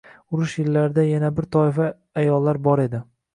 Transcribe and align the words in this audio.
Urush 0.35 0.53
yillarida 0.61 1.03
yana 1.09 1.29
bir 1.41 1.47
toifa 1.57 1.91
ayollar 2.23 2.63
bor 2.71 2.83
edi 2.87 3.05